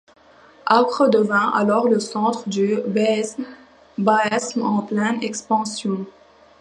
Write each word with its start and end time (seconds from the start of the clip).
Acre 0.65 1.09
devint 1.09 1.51
alors 1.53 1.87
le 1.87 1.99
centre 1.99 2.49
du 2.49 2.75
bahaïsme 2.87 4.61
en 4.63 4.81
pleine 4.81 5.21
expansion. 5.21 6.07